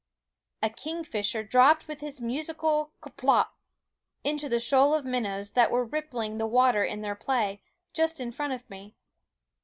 [0.63, 3.55] A kingfisher dropped with his musical k 'plop!
[4.23, 7.61] into the shoal of minnows that were rippling the water in their play,
[7.93, 8.95] just in front of me.